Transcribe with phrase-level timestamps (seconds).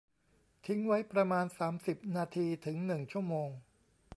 [0.65, 3.49] ทิ้งไว้ประมาณ สามสิบ นาที ถึง หนึ่ง ชั่วโมง